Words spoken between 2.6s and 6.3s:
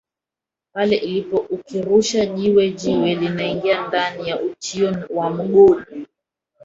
jiwe linaingia ndani ya utio wa mgodi